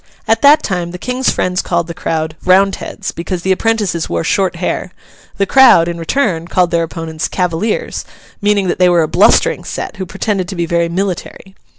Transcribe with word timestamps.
At 0.27 0.41
that 0.41 0.63
time 0.63 0.89
the 0.89 0.97
King's 0.97 1.29
friends 1.29 1.61
called 1.61 1.85
the 1.85 1.93
crowd, 1.93 2.35
Roundheads, 2.43 3.11
because 3.11 3.43
the 3.43 3.51
apprentices 3.51 4.09
wore 4.09 4.23
short 4.23 4.55
hair; 4.55 4.91
the 5.37 5.45
crowd, 5.45 5.87
in 5.87 5.99
return, 5.99 6.47
called 6.47 6.71
their 6.71 6.81
opponents 6.81 7.27
Cavaliers, 7.27 8.03
meaning 8.41 8.67
that 8.67 8.79
they 8.79 8.89
were 8.89 9.03
a 9.03 9.07
blustering 9.07 9.63
set, 9.63 9.97
who 9.97 10.07
pretended 10.07 10.47
to 10.47 10.55
be 10.55 10.65
very 10.65 10.89
military. 10.89 11.53